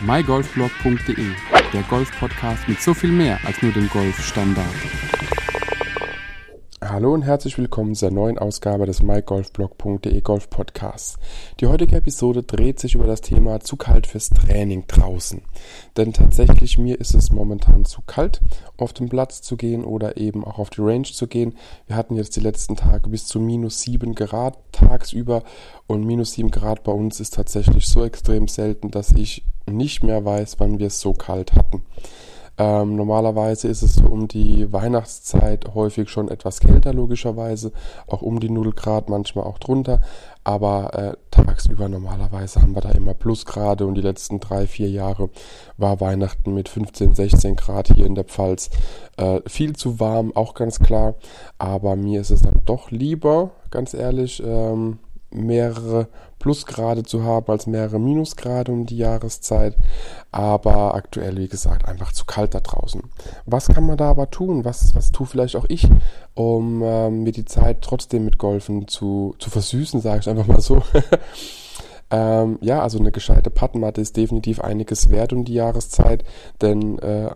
[0.00, 1.26] mygolfblog.de,
[1.72, 4.66] der Golf-Podcast mit so viel mehr als nur dem Golfstandard.
[6.80, 11.18] Hallo und herzlich willkommen zur neuen Ausgabe des mygolfblog.de Golf Podcasts.
[11.58, 15.42] Die heutige Episode dreht sich über das Thema zu kalt fürs Training draußen.
[15.96, 18.40] Denn tatsächlich mir ist es momentan zu kalt,
[18.76, 21.56] auf den Platz zu gehen oder eben auch auf die Range zu gehen.
[21.88, 25.42] Wir hatten jetzt die letzten Tage bis zu minus 7 Grad tagsüber
[25.88, 29.42] und minus 7 Grad bei uns ist tatsächlich so extrem selten, dass ich
[29.76, 31.82] nicht mehr weiß, wann wir es so kalt hatten.
[32.60, 37.70] Ähm, normalerweise ist es um die Weihnachtszeit häufig schon etwas kälter, logischerweise,
[38.08, 40.00] auch um die 0 Grad, manchmal auch drunter,
[40.42, 45.30] aber äh, tagsüber normalerweise haben wir da immer Plusgrade und die letzten drei, vier Jahre
[45.76, 48.70] war Weihnachten mit 15, 16 Grad hier in der Pfalz
[49.18, 51.14] äh, viel zu warm, auch ganz klar,
[51.58, 54.98] aber mir ist es dann doch lieber, ganz ehrlich, ähm,
[55.30, 59.76] mehrere Plusgrade zu haben als mehrere Minusgrade um die Jahreszeit.
[60.30, 63.02] Aber aktuell, wie gesagt, einfach zu kalt da draußen.
[63.46, 64.64] Was kann man da aber tun?
[64.64, 65.88] Was, was tue vielleicht auch ich,
[66.34, 70.60] um ähm, mir die Zeit trotzdem mit Golfen zu, zu versüßen, sage ich einfach mal
[70.60, 70.82] so.
[72.10, 76.24] ähm, ja, also eine gescheite Pattenmatte ist definitiv einiges wert um die Jahreszeit,
[76.60, 77.30] denn äh,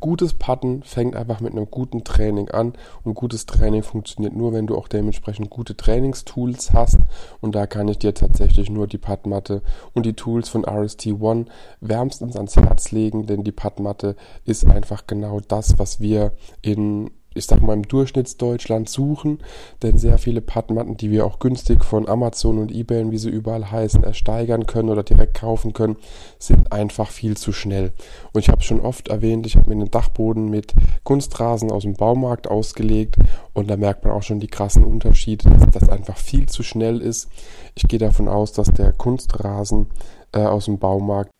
[0.00, 4.66] gutes Putten fängt einfach mit einem guten Training an und gutes Training funktioniert nur, wenn
[4.66, 6.98] du auch dementsprechend gute Trainingstools hast
[7.40, 9.62] und da kann ich dir tatsächlich nur die Puttmatte
[9.94, 11.46] und die Tools von RST One
[11.80, 17.46] wärmstens ans Herz legen, denn die Puttmatte ist einfach genau das, was wir in ich
[17.46, 19.38] sag mal, im Durchschnittsdeutschland suchen,
[19.82, 23.70] denn sehr viele Padmatten, die wir auch günstig von Amazon und Ebay, wie sie überall
[23.70, 25.96] heißen, ersteigern können oder direkt kaufen können,
[26.38, 27.92] sind einfach viel zu schnell.
[28.32, 31.94] Und ich habe schon oft erwähnt, ich habe mir einen Dachboden mit Kunstrasen aus dem
[31.94, 33.16] Baumarkt ausgelegt
[33.54, 37.00] und da merkt man auch schon die krassen Unterschiede, dass das einfach viel zu schnell
[37.00, 37.28] ist.
[37.74, 39.86] Ich gehe davon aus, dass der Kunstrasen
[40.32, 41.31] äh, aus dem Baumarkt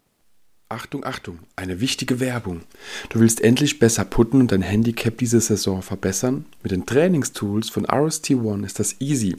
[0.73, 2.63] Achtung, Achtung, eine wichtige Werbung.
[3.11, 6.47] Du willst endlich besser putten und dein Handicap diese Saison verbessern?
[6.63, 9.37] Mit den Trainingstools von RST One ist das easy.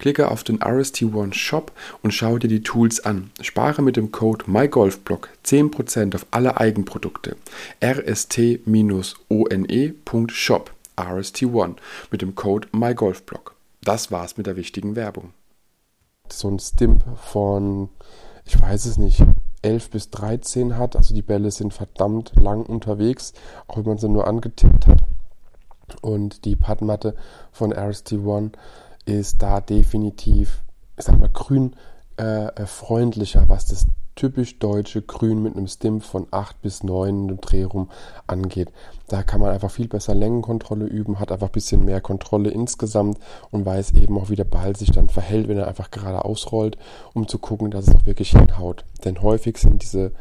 [0.00, 1.70] Klicke auf den RST One Shop
[2.02, 3.30] und schau dir die Tools an.
[3.40, 7.36] Spare mit dem Code MyGolfBlock 10% auf alle Eigenprodukte.
[7.80, 8.50] rst-one.shop
[11.00, 11.76] RST One
[12.10, 13.54] mit dem Code MyGolfBlock.
[13.84, 15.32] Das war's mit der wichtigen Werbung.
[16.28, 17.88] So ein Stimp von,
[18.44, 19.22] ich weiß es nicht,
[19.62, 20.96] 11 bis 13 hat.
[20.96, 23.32] Also die Bälle sind verdammt lang unterwegs,
[23.66, 25.04] auch wenn man sie nur angetippt hat.
[26.00, 27.14] Und die Puttmatte
[27.50, 28.52] von RST1
[29.04, 30.62] ist da definitiv,
[30.96, 31.74] ich sag mal, grün
[32.18, 37.28] äh, äh freundlicher, was das typisch deutsche Grün mit einem Stimp von 8 bis 9
[37.28, 37.90] im Drehrum
[38.26, 38.70] angeht.
[39.08, 43.18] Da kann man einfach viel besser Längenkontrolle üben, hat einfach ein bisschen mehr Kontrolle insgesamt
[43.50, 46.76] und weiß eben auch, wie der Ball sich dann verhält, wenn er einfach gerade ausrollt,
[47.14, 48.84] um zu gucken, dass es auch wirklich hinhaut.
[49.04, 50.12] Denn häufig sind diese,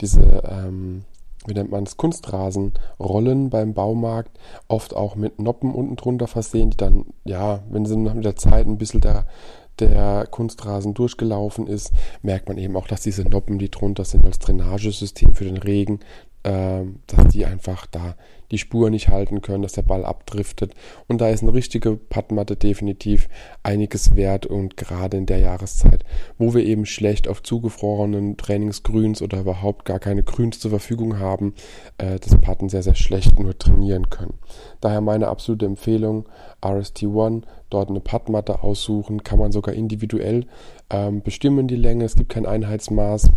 [0.00, 1.04] diese ähm,
[1.46, 6.76] wie nennt man es, Kunstrasenrollen beim Baumarkt, oft auch mit Noppen unten drunter versehen, die
[6.76, 9.24] dann, ja, wenn sie nach der Zeit ein bisschen der
[9.78, 11.92] der Kunstrasen durchgelaufen ist,
[12.22, 16.00] merkt man eben auch, dass diese Noppen, die drunter sind, als Drainagesystem für den Regen,
[16.42, 18.16] äh, dass die einfach da
[18.50, 20.74] die Spur nicht halten können, dass der Ball abdriftet.
[21.06, 23.28] Und da ist eine richtige Puttmatte definitiv
[23.62, 26.04] einiges wert und gerade in der Jahreszeit,
[26.38, 31.54] wo wir eben schlecht auf zugefrorenen Trainingsgrüns oder überhaupt gar keine Grüns zur Verfügung haben,
[31.98, 34.34] äh, das Putten sehr, sehr schlecht nur trainieren können.
[34.80, 36.26] Daher meine absolute Empfehlung,
[36.62, 40.46] RST1, dort eine Puttmatte aussuchen, kann man sogar individuell
[40.90, 43.30] ähm, bestimmen die Länge, es gibt kein Einheitsmaß.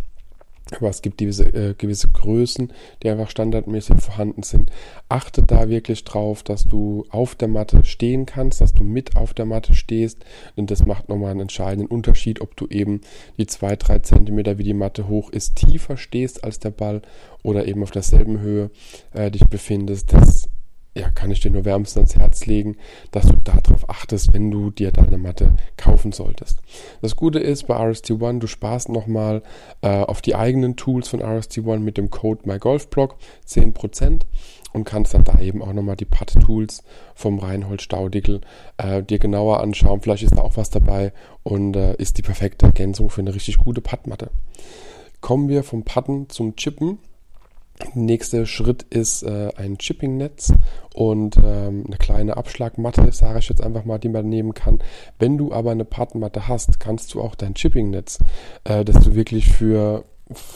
[0.78, 2.72] Aber es gibt gewisse, äh, gewisse Größen,
[3.02, 4.72] die einfach standardmäßig vorhanden sind.
[5.08, 9.34] Achte da wirklich drauf, dass du auf der Matte stehen kannst, dass du mit auf
[9.34, 10.26] der Matte stehst.
[10.58, 13.02] Denn das macht nochmal einen entscheidenden Unterschied, ob du eben
[13.38, 17.02] die zwei, drei Zentimeter, wie die Matte hoch ist, tiefer stehst als der Ball
[17.44, 18.70] oder eben auf derselben Höhe
[19.14, 20.14] äh, dich befindest.
[20.14, 20.49] Das
[21.00, 22.78] ja, kann ich dir nur wärmstens ans Herz legen,
[23.12, 26.60] dass du darauf achtest, wenn du dir deine Matte kaufen solltest.
[27.02, 29.42] Das Gute ist bei RST1, du sparst nochmal
[29.82, 33.16] äh, auf die eigenen Tools von RST1 mit dem Code MyGolfBlog
[33.48, 34.22] 10%
[34.74, 36.84] und kannst dann da eben auch nochmal die Putt-Tools
[37.16, 38.42] vom Reinhold Staudigl
[38.78, 40.02] äh, dir genauer anschauen.
[40.02, 41.14] Vielleicht ist da auch was dabei
[41.44, 44.32] und äh, ist die perfekte Ergänzung für eine richtig gute Puttmatte.
[45.22, 47.00] Kommen wir vom Putten zum Chippen.
[47.94, 50.54] Nächster Schritt ist äh, ein Chipping-Netz
[50.94, 54.80] und ähm, eine kleine Abschlagmatte, sage ich jetzt einfach mal, die man nehmen kann.
[55.18, 58.20] Wenn du aber eine Partnermatte hast, kannst du auch dein Chipping-Netz,
[58.66, 60.04] äh, das du wirklich für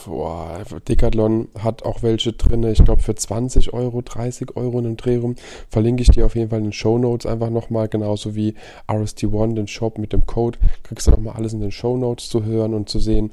[0.06, 4.96] boah, Decathlon hat auch welche drin, ich glaube für 20 Euro, 30 Euro in einem
[4.96, 5.34] Drehraum.
[5.68, 8.54] Verlinke ich dir auf jeden Fall in den Show Notes einfach nochmal, genauso wie
[8.88, 10.58] RST1, den Shop mit dem Code.
[10.84, 13.32] Kriegst du nochmal alles in den Show Notes zu hören und zu sehen.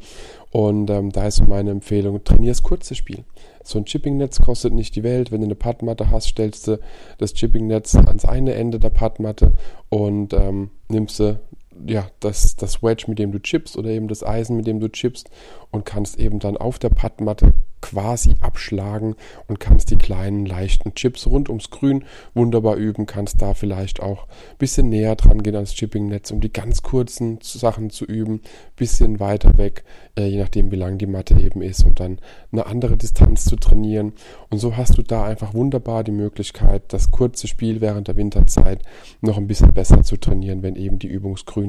[0.51, 3.23] Und ähm, da ist meine Empfehlung, trainierst kurzes Spiel.
[3.63, 5.31] So ein Chipping-Netz kostet nicht die Welt.
[5.31, 6.79] Wenn du eine Padmatte hast, stellst du
[7.19, 9.53] das Chipping-Netz ans eine Ende der Padmatte
[9.89, 11.39] und ähm, nimmst du
[11.87, 14.89] ja, das, das Wedge, mit dem du chippst oder eben das Eisen, mit dem du
[14.89, 15.29] chippst
[15.71, 19.15] und kannst eben dann auf der Padmatte quasi abschlagen
[19.47, 24.27] und kannst die kleinen leichten Chips rund ums Grün wunderbar üben, kannst da vielleicht auch
[24.27, 28.41] ein bisschen näher dran gehen ans Chipping-Netz, um die ganz kurzen Sachen zu üben,
[28.75, 29.83] bisschen weiter weg,
[30.15, 32.19] äh, je nachdem wie lang die Matte eben ist und dann
[32.51, 34.13] eine andere Distanz zu trainieren.
[34.49, 38.83] Und so hast du da einfach wunderbar die Möglichkeit, das kurze Spiel während der Winterzeit
[39.21, 41.09] noch ein bisschen besser zu trainieren, wenn eben die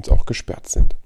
[0.03, 0.97] Übungsgrüns auch gesperrt sind.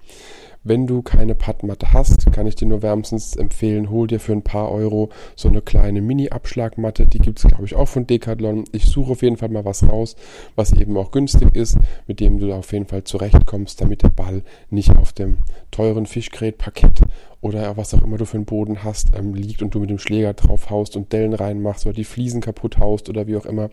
[0.69, 4.43] Wenn du keine Padmatte hast, kann ich dir nur wärmstens empfehlen, hol dir für ein
[4.43, 7.07] paar Euro so eine kleine Mini-Abschlagmatte.
[7.07, 8.65] Die gibt es, glaube ich, auch von Decathlon.
[8.73, 10.17] Ich suche auf jeden Fall mal was raus,
[10.57, 11.79] was eben auch günstig ist,
[12.09, 15.39] mit dem du auf jeden Fall zurechtkommst, damit der Ball nicht auf dem
[15.71, 17.01] teuren Fischgrätparkett
[17.41, 20.01] oder was auch immer du für einen Boden hast, ähm, liegt und du mit dem
[20.01, 23.71] Schläger drauf haust und Dellen reinmachst oder die Fliesen kaputt haust oder wie auch immer.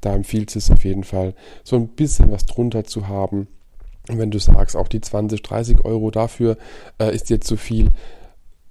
[0.00, 1.34] Da empfiehlt es auf jeden Fall,
[1.64, 3.46] so ein bisschen was drunter zu haben
[4.10, 6.56] und wenn du sagst, auch die 20, 30 Euro dafür
[6.98, 7.90] äh, ist dir zu viel,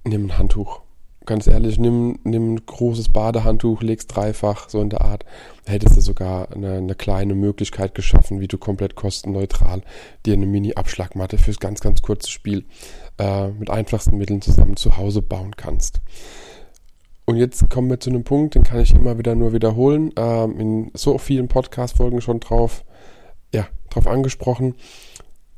[0.04, 0.82] nimm ein Handtuch.
[1.26, 5.24] Ganz ehrlich, nimm, nimm ein großes Badehandtuch, legst dreifach, so in der Art.
[5.66, 9.82] Hättest du sogar eine, eine kleine Möglichkeit geschaffen, wie du komplett kostenneutral
[10.26, 12.64] dir eine Mini-Abschlagmatte fürs ganz, ganz kurze Spiel
[13.18, 16.00] äh, mit einfachsten Mitteln zusammen zu Hause bauen kannst.
[17.26, 20.12] Und jetzt kommen wir zu einem Punkt, den kann ich immer wieder nur wiederholen.
[20.16, 22.84] Ähm, in so vielen Podcast-Folgen schon drauf,
[23.54, 24.74] ja, drauf angesprochen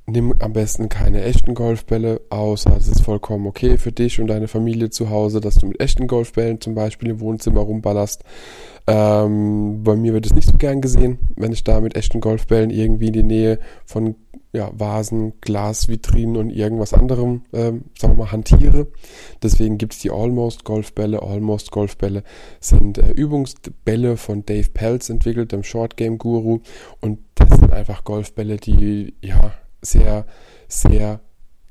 [0.07, 4.49] nimm am besten keine echten Golfbälle, außer es ist vollkommen okay für dich und deine
[4.49, 8.25] Familie zu Hause, dass du mit echten Golfbällen zum Beispiel im Wohnzimmer rumballerst.
[8.89, 12.71] Ähm, bei mir wird es nicht so gern gesehen, wenn ich da mit echten Golfbällen
[12.71, 14.17] irgendwie in die Nähe von
[14.53, 18.89] ja, Vasen, Glasvitrinen und irgendwas anderem, ähm, sagen wir mal, hantiere.
[19.43, 21.23] Deswegen gibt es die Almost Golfbälle.
[21.23, 22.23] Almost Golfbälle
[22.61, 26.61] sind äh, Übungsbälle von Dave Pelz entwickelt, dem Short Game Guru.
[27.01, 30.25] Und das sind einfach Golfbälle, die ja sehr,
[30.69, 31.21] sehr,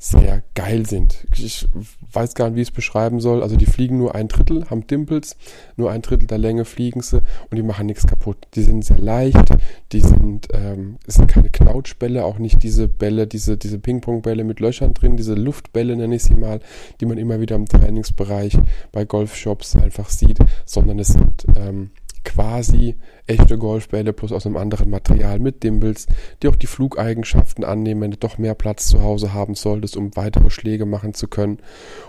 [0.04, 1.28] sehr geil sind.
[1.38, 1.68] Ich
[2.12, 3.44] weiß gar nicht, wie ich es beschreiben soll.
[3.44, 5.38] Also die fliegen nur ein Drittel, haben Dimples,
[5.76, 8.48] nur ein Drittel der Länge fliegen sie und die machen nichts kaputt.
[8.56, 9.54] Die sind sehr leicht,
[9.92, 14.60] die sind, ähm, es sind keine Knautschbälle, auch nicht diese Bälle, diese, diese Ping-Pong-Bälle mit
[14.60, 16.62] Löchern drin, diese Luftbälle nenne ich sie mal,
[17.00, 18.58] die man immer wieder im Trainingsbereich
[18.92, 21.92] bei Golfshops einfach sieht, sondern es sind ähm,
[22.24, 22.98] quasi
[23.28, 26.08] echte Golfbälle plus aus einem anderen Material mit Dimples,
[26.42, 30.16] die auch die Flugeigenschaften annehmen, wenn du doch mehr Platz zu Hause haben solltest, um
[30.16, 31.60] weitere Schläge machen zu können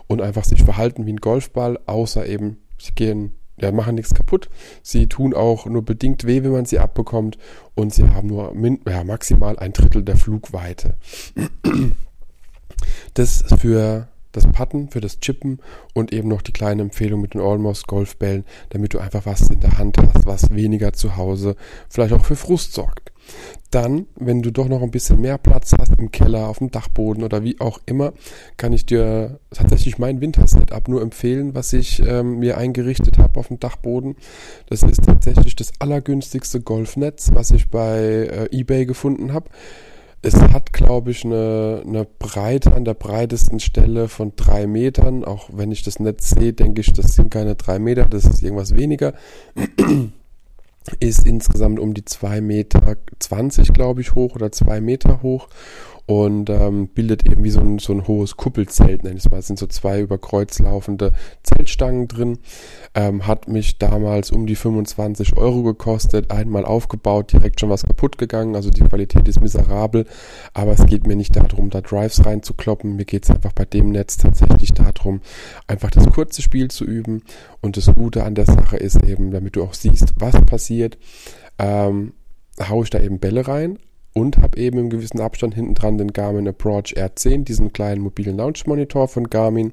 [0.07, 4.49] und einfach sich verhalten wie ein Golfball, außer eben sie gehen ja, machen nichts kaputt.
[4.83, 7.39] Sie tun auch nur bedingt weh, wenn man sie abbekommt
[7.75, 10.97] und sie haben nur min ja, maximal ein Drittel der Flugweite.
[13.15, 15.61] Das für das Putten, für das Chippen
[15.95, 19.61] und eben noch die kleine Empfehlung mit den Almost Golfbällen, damit du einfach was in
[19.61, 21.57] der Hand hast, was weniger zu Hause
[21.89, 23.13] vielleicht auch für Frust sorgt.
[23.71, 27.25] Dann, wenn du doch noch ein bisschen mehr Platz hast im Keller, auf dem Dachboden
[27.25, 28.13] oder wie auch immer,
[28.57, 33.49] kann ich dir tatsächlich mein Wintersetup nur empfehlen, was ich ähm, mir eingerichtet habe auf
[33.49, 34.17] dem Dachboden.
[34.67, 39.49] Das ist tatsächlich das allergünstigste Golfnetz, was ich bei äh, eBay gefunden habe.
[40.25, 45.25] Es hat, glaube ich, eine, eine Breite an der breitesten Stelle von drei Metern.
[45.25, 48.41] Auch wenn ich das Netz sehe, denke ich, das sind keine drei Meter, das ist
[48.41, 49.15] irgendwas weniger.
[51.01, 55.49] Ist insgesamt um die zwei Meter zwanzig, glaube ich, hoch oder zwei Meter hoch
[56.07, 59.39] und ähm, bildet eben wie so ein, so ein hohes Kuppelzelt, nenne ich es mal.
[59.39, 62.39] Es sind so zwei über Kreuz laufende Zeltstangen drin.
[62.95, 68.19] Ähm, hat mich damals um die 25 Euro gekostet, einmal aufgebaut, direkt schon was kaputt
[68.19, 68.57] gegangen.
[68.57, 70.07] Also die Qualität ist miserabel,
[70.55, 72.97] aber es geht mir nicht darum, da Drives reinzukloppen.
[72.97, 75.21] Mir geht es einfach bei dem Netz tatsächlich darum,
[75.67, 77.23] einfach das kurze Spiel zu üben.
[77.61, 80.99] Und das Gute an der Sache ist eben, damit du auch siehst, was passiert,
[81.59, 82.13] ähm,
[82.69, 83.79] haue ich da eben Bälle rein,
[84.15, 88.37] und habe eben im gewissen Abstand hinten dran den Garmin Approach R10, diesen kleinen mobilen
[88.37, 89.73] Launch Monitor von Garmin,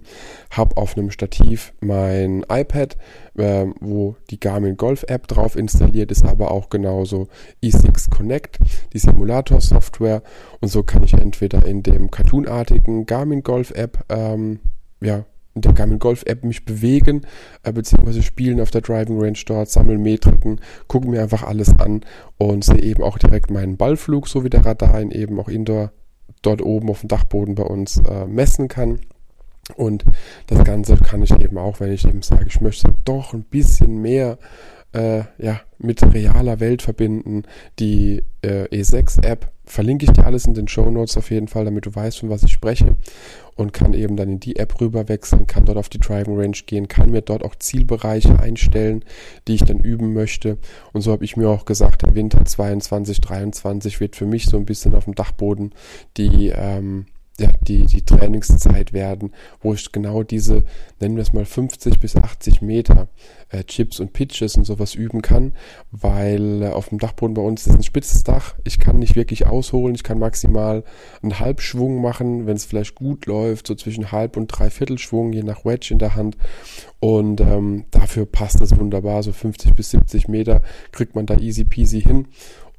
[0.51, 2.97] habe auf einem Stativ mein iPad,
[3.37, 7.27] äh, wo die Garmin Golf App drauf installiert ist, aber auch genauso
[7.63, 8.59] E6 Connect,
[8.93, 10.23] die Simulator-Software.
[10.61, 14.59] Und so kann ich entweder in dem cartoonartigen Garmin Golf App ähm,
[15.01, 15.25] ja,
[15.59, 17.23] in der Garmin Golf App mich bewegen,
[17.63, 22.01] äh, beziehungsweise spielen auf der Driving Range dort, sammeln Metriken, gucken mir einfach alles an
[22.37, 25.91] und sehe eben auch direkt meinen Ballflug, so wie der Radar ihn eben auch indoor
[26.41, 29.01] dort oben auf dem Dachboden bei uns äh, messen kann.
[29.75, 30.05] Und
[30.47, 34.01] das Ganze kann ich eben auch, wenn ich eben sage, ich möchte doch ein bisschen
[34.01, 34.37] mehr
[34.93, 37.43] äh, ja, mit realer Welt verbinden.
[37.79, 41.85] Die äh, E6-App verlinke ich dir alles in den Show Notes auf jeden Fall, damit
[41.85, 42.95] du weißt, von was ich spreche.
[43.55, 46.57] Und kann eben dann in die App rüber wechseln, kann dort auf die Driving Range
[46.65, 49.03] gehen, kann mir dort auch Zielbereiche einstellen,
[49.47, 50.57] die ich dann üben möchte.
[50.93, 54.57] Und so habe ich mir auch gesagt, der Winter 22, 23 wird für mich so
[54.57, 55.73] ein bisschen auf dem Dachboden
[56.17, 57.05] die ähm,
[57.39, 59.31] ja, die, die Trainingszeit werden,
[59.61, 60.63] wo ich genau diese,
[60.99, 63.07] nennen wir es mal 50 bis 80 Meter
[63.49, 65.53] äh, Chips und Pitches und sowas üben kann,
[65.91, 68.55] weil äh, auf dem Dachboden bei uns ist ein spitzes Dach.
[68.63, 70.83] Ich kann nicht wirklich ausholen, ich kann maximal
[71.21, 75.65] einen Halbschwung machen, wenn es vielleicht gut läuft, so zwischen Halb- und Dreiviertelschwung, je nach
[75.65, 76.37] Wedge in der Hand.
[76.99, 81.63] Und ähm, dafür passt es wunderbar, so 50 bis 70 Meter kriegt man da easy
[81.63, 82.27] peasy hin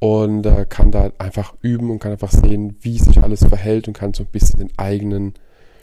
[0.01, 3.93] und äh, kann da einfach üben und kann einfach sehen, wie sich alles verhält und
[3.93, 5.35] kann so ein bisschen den eigenen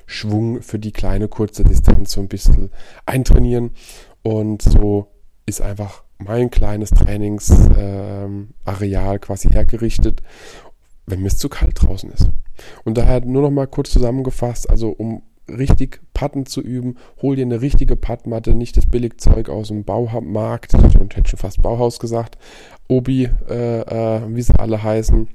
[0.06, 2.72] Schwung für die kleine kurze Distanz so ein bisschen
[3.06, 3.70] eintrainieren.
[4.24, 5.06] Und so
[5.46, 10.20] ist einfach mein kleines Trainingsareal ähm, quasi hergerichtet,
[11.06, 12.28] wenn mir es zu kalt draußen ist.
[12.84, 17.44] Und daher nur noch mal kurz zusammengefasst, also um richtig Patten zu üben, hol dir
[17.44, 20.82] eine richtige Pattmatte, nicht das Billigzeug aus dem Baumarkt, ich
[21.16, 22.38] hätte schon fast Bauhaus gesagt,
[22.88, 25.28] Obi, äh, äh, wie sie alle heißen.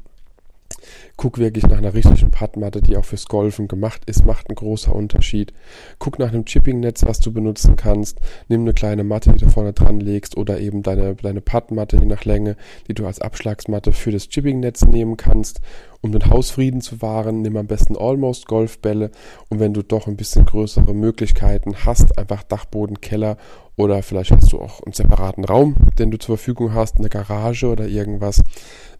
[1.17, 4.91] Guck wirklich nach einer richtigen Puttmatte, die auch fürs Golfen gemacht ist, macht einen großen
[4.93, 5.53] Unterschied.
[5.99, 8.19] Guck nach einem Chipping-Netz, was du benutzen kannst.
[8.47, 12.05] Nimm eine kleine Matte, die du vorne dran legst oder eben deine, deine Puttmatte, je
[12.05, 12.55] nach Länge,
[12.87, 15.61] die du als Abschlagsmatte für das Chipping-Netz nehmen kannst.
[16.01, 19.09] Um den Hausfrieden zu wahren, nimm am besten Almost Golfbälle
[19.47, 23.37] und wenn du doch ein bisschen größere Möglichkeiten hast, einfach Dachboden, Keller
[23.77, 27.67] oder vielleicht hast du auch einen separaten Raum, den du zur Verfügung hast, eine Garage
[27.67, 28.43] oder irgendwas,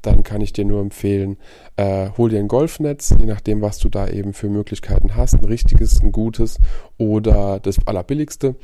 [0.03, 1.37] dann kann ich dir nur empfehlen,
[1.77, 5.45] äh, hol dir ein Golfnetz, je nachdem, was du da eben für Möglichkeiten hast, ein
[5.45, 6.59] richtiges, ein gutes
[6.97, 8.55] oder das allerbilligste.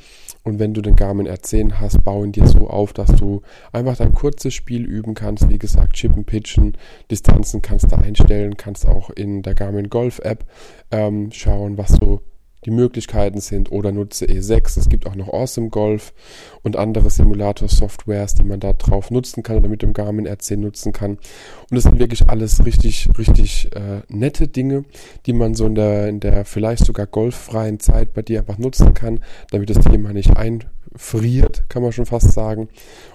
[0.43, 3.41] Und wenn du den Garmin R10 hast, bau ihn dir so auf, dass du
[3.71, 5.49] einfach dein kurzes Spiel üben kannst.
[5.49, 6.77] Wie gesagt, chippen, pitchen,
[7.09, 10.45] Distanzen kannst du einstellen, kannst auch in der Garmin Golf App
[10.91, 12.21] ähm, schauen, was du
[12.65, 14.79] die Möglichkeiten sind oder nutze E6.
[14.79, 16.13] Es gibt auch noch Awesome Golf
[16.61, 20.91] und andere Simulator-Softwares, die man da drauf nutzen kann oder mit dem Garmin RC nutzen
[20.91, 21.11] kann.
[21.11, 24.83] Und das sind wirklich alles richtig, richtig äh, nette Dinge,
[25.25, 28.93] die man so in der, in der vielleicht sogar golffreien Zeit bei dir einfach nutzen
[28.93, 32.69] kann, damit das Thema nicht einfriert, kann man schon fast sagen,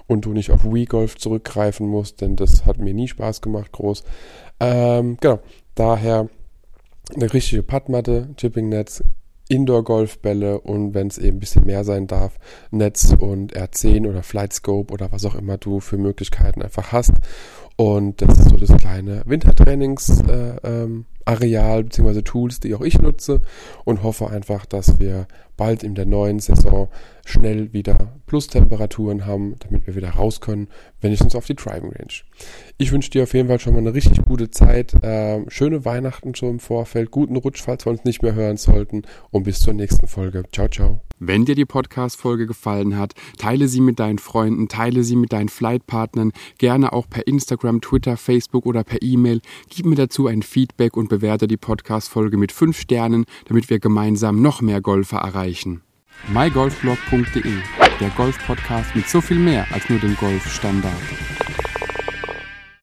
[0.07, 3.71] und du nicht auf Wii Golf zurückgreifen musst, denn das hat mir nie Spaß gemacht,
[3.71, 4.03] groß.
[4.59, 5.39] Ähm, genau,
[5.75, 6.29] daher
[7.13, 9.03] eine richtige Puttmatte, Chipping-Netz,
[9.49, 12.37] Indoor-Golfbälle und wenn es eben ein bisschen mehr sein darf,
[12.71, 17.13] Netz und R10 oder Flightscope oder was auch immer du für Möglichkeiten einfach hast.
[17.77, 22.21] Und das ist so das kleine Wintertrainings-Areal äh, ähm, bzw.
[22.21, 23.41] Tools, die auch ich nutze
[23.83, 25.27] und hoffe einfach, dass wir
[25.57, 26.89] bald in der neuen Saison
[27.25, 30.67] schnell wieder Plustemperaturen haben, damit wir wieder raus können,
[31.01, 32.13] uns auf die Driving Range.
[32.77, 36.33] Ich wünsche dir auf jeden Fall schon mal eine richtig gute Zeit, äh, schöne Weihnachten
[36.35, 39.73] schon im Vorfeld, guten Rutsch, falls wir uns nicht mehr hören sollten und bis zur
[39.73, 40.43] nächsten Folge.
[40.51, 40.99] Ciao, ciao.
[41.19, 45.47] Wenn dir die Podcast-Folge gefallen hat, teile sie mit deinen Freunden, teile sie mit deinen
[45.47, 47.27] Flightpartnern, gerne auch per
[47.65, 49.41] Instagram, Twitter, Facebook oder per E-Mail.
[49.69, 54.41] Gib mir dazu ein Feedback und bewerte die Podcast-Folge mit 5 Sternen, damit wir gemeinsam
[54.41, 55.81] noch mehr Golfer erreichen
[56.29, 57.53] mygolfblog.de,
[57.99, 61.34] der Golf-Podcast mit so viel mehr als nur dem Golfstandard.